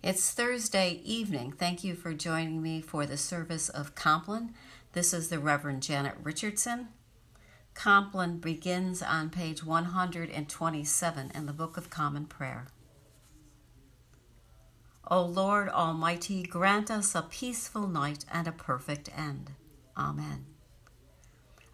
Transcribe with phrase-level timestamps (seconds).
[0.00, 1.50] It's Thursday evening.
[1.50, 4.54] Thank you for joining me for the service of Compline.
[4.92, 6.88] This is the Reverend Janet Richardson.
[7.74, 12.68] Compline begins on page 127 in the Book of Common Prayer.
[15.10, 19.50] O Lord Almighty, grant us a peaceful night and a perfect end.
[19.96, 20.46] Amen.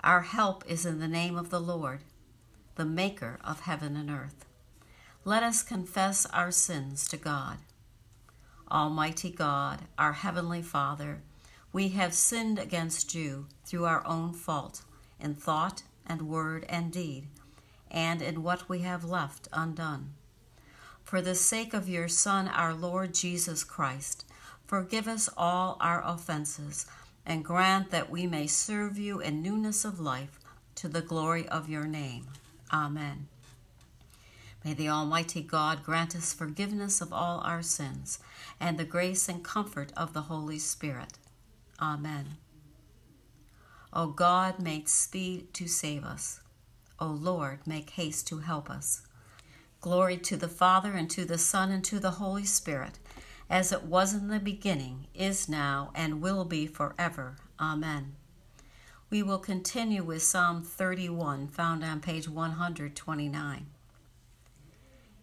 [0.02, 2.00] Our help is in the name of the Lord,
[2.76, 4.46] the Maker of heaven and earth.
[5.26, 7.58] Let us confess our sins to God.
[8.70, 11.22] Almighty God, our Heavenly Father,
[11.72, 14.82] we have sinned against you through our own fault
[15.20, 17.26] in thought and word and deed,
[17.90, 20.14] and in what we have left undone.
[21.02, 24.24] For the sake of your Son, our Lord Jesus Christ,
[24.66, 26.86] forgive us all our offenses,
[27.26, 30.38] and grant that we may serve you in newness of life
[30.76, 32.26] to the glory of your name.
[32.72, 33.28] Amen.
[34.64, 38.18] May the Almighty God grant us forgiveness of all our sins
[38.58, 41.18] and the grace and comfort of the Holy Spirit.
[41.80, 42.38] Amen.
[43.92, 46.40] O God, make speed to save us.
[46.98, 49.02] O Lord, make haste to help us.
[49.80, 52.98] Glory to the Father, and to the Son, and to the Holy Spirit,
[53.50, 57.36] as it was in the beginning, is now, and will be forever.
[57.60, 58.14] Amen.
[59.10, 63.66] We will continue with Psalm 31, found on page 129.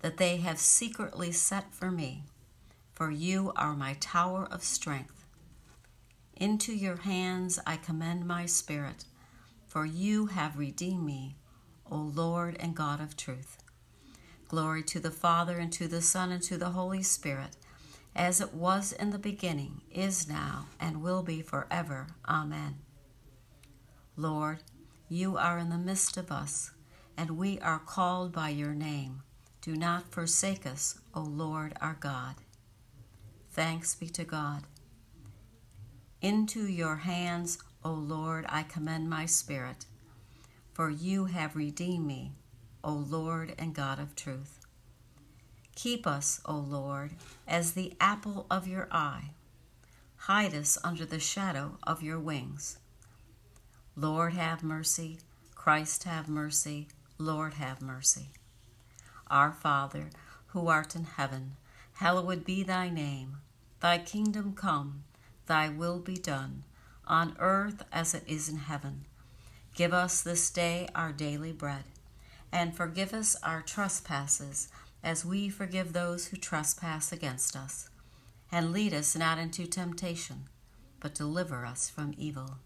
[0.00, 2.24] that they have secretly set for me,
[2.94, 5.26] for you are my tower of strength.
[6.36, 9.04] Into your hands I commend my spirit,
[9.66, 11.36] for you have redeemed me,
[11.90, 13.58] O Lord and God of truth.
[14.48, 17.56] Glory to the Father, and to the Son, and to the Holy Spirit,
[18.16, 22.06] as it was in the beginning, is now, and will be forever.
[22.26, 22.76] Amen.
[24.16, 24.62] Lord,
[25.08, 26.70] you are in the midst of us,
[27.16, 29.22] and we are called by your name.
[29.60, 32.36] Do not forsake us, O Lord our God.
[33.50, 34.62] Thanks be to God.
[36.22, 39.86] Into your hands, O Lord, I commend my spirit,
[40.72, 42.32] for you have redeemed me,
[42.84, 44.66] O Lord and God of truth.
[45.74, 47.12] Keep us, O Lord,
[47.46, 49.30] as the apple of your eye.
[50.16, 52.78] Hide us under the shadow of your wings.
[53.96, 55.18] Lord, have mercy.
[55.54, 56.88] Christ, have mercy.
[57.18, 58.30] Lord, have mercy.
[59.30, 60.10] Our Father,
[60.48, 61.56] who art in heaven,
[61.94, 63.38] hallowed be thy name.
[63.80, 65.04] Thy kingdom come,
[65.46, 66.64] thy will be done,
[67.06, 69.04] on earth as it is in heaven.
[69.74, 71.84] Give us this day our daily bread,
[72.50, 74.68] and forgive us our trespasses,
[75.02, 77.88] as we forgive those who trespass against us.
[78.50, 80.48] And lead us not into temptation,
[81.00, 82.58] but deliver us from evil.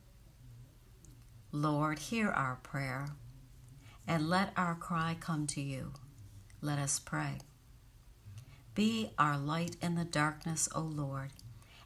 [1.50, 3.08] Lord, hear our prayer,
[4.06, 5.92] and let our cry come to you.
[6.64, 7.38] Let us pray.
[8.76, 11.30] Be our light in the darkness, O Lord,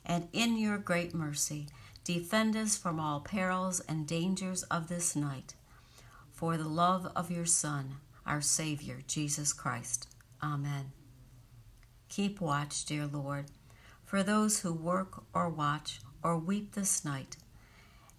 [0.05, 1.67] and in your great mercy,
[2.05, 5.55] defend us from all perils and dangers of this night,
[6.31, 10.09] for the love of your Son, our Savior, Jesus Christ.
[10.43, 10.93] Amen.
[12.11, 13.47] Keep watch, dear Lord,
[14.05, 17.37] for those who work or watch or weep this night,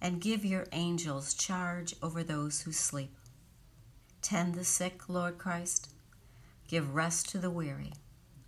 [0.00, 3.16] and give your angels charge over those who sleep.
[4.22, 5.90] Tend the sick, Lord Christ
[6.68, 7.94] Give rest to the weary.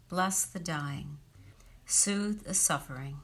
[0.08, 1.18] Bless the dying.
[1.86, 3.16] Soothe the suffering.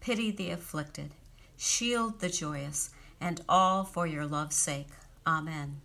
[0.00, 1.14] Pity the afflicted.
[1.56, 2.90] Shield the joyous.
[3.20, 4.88] And all for your love's sake.
[5.26, 5.80] Amen.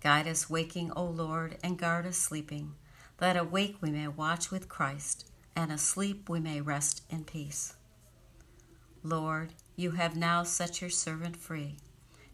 [0.00, 2.74] Guide us waking, O Lord, and guard us sleeping,
[3.18, 7.74] that awake we may watch with Christ, and asleep we may rest in peace.
[9.02, 11.76] Lord, you have now set your servant free,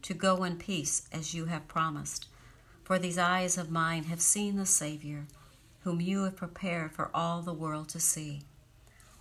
[0.02, 2.26] to go in peace as you have promised
[2.84, 5.26] for these eyes of mine have seen the Savior,
[5.81, 8.42] whom you have prepared for all the world to see,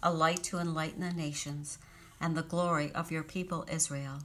[0.02, 1.78] a light to enlighten the nations,
[2.20, 4.20] and the glory of your people Israel.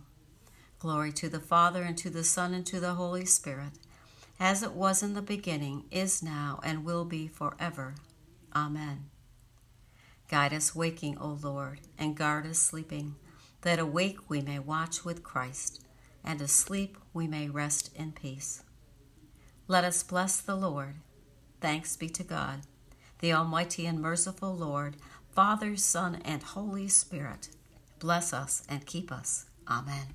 [0.81, 3.73] Glory to the Father, and to the Son, and to the Holy Spirit,
[4.40, 7.94] as it was in the beginning, is now, and will be forever.
[8.55, 9.06] Amen.
[10.29, 13.14] Guide us waking, O Lord, and guard us sleeping,
[13.62, 15.85] that awake we may watch with Christ,
[16.25, 18.62] and asleep we may rest in peace.
[19.70, 20.94] Let us bless the Lord.
[21.61, 22.61] Thanks be to God,
[23.19, 24.97] the Almighty and merciful Lord,
[25.35, 27.50] Father, Son, and Holy Spirit,
[27.99, 29.44] bless us and keep us.
[29.69, 30.15] Amen.